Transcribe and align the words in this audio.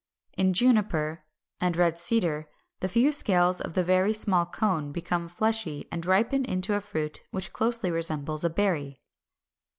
In 0.35 0.53
Juniper 0.53 1.25
and 1.59 1.77
Red 1.77 1.95
Cedar, 1.99 2.49
the 2.79 2.87
few 2.89 3.11
scales 3.11 3.61
of 3.61 3.73
the 3.75 3.83
very 3.83 4.13
small 4.13 4.47
cone 4.47 4.91
become 4.91 5.27
fleshy, 5.27 5.87
and 5.91 6.03
ripen 6.07 6.43
into 6.43 6.73
a 6.73 6.81
fruit 6.81 7.21
which 7.29 7.53
closely 7.53 7.91
resembles 7.91 8.43
a 8.43 8.49
berry. 8.49 8.99